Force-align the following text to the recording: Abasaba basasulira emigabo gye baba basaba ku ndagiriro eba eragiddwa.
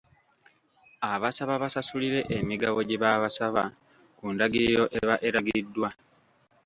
Abasaba 1.11 1.53
basasulira 1.63 2.19
emigabo 2.37 2.77
gye 2.87 2.97
baba 3.01 3.19
basaba 3.25 3.63
ku 4.17 4.25
ndagiriro 4.33 4.83
eba 4.99 5.15
eragiddwa. 5.27 5.89